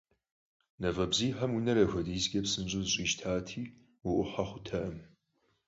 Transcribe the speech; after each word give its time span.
Мафӏэ 0.79 1.05
бзийхэм 1.11 1.51
унэр 1.57 1.77
апхуэдизкӏэ 1.83 2.39
псынщӏэу 2.43 2.83
зэщӏищтати, 2.85 3.63
уӏухьэ 4.07 4.43
хъуртэкъым. 4.47 4.97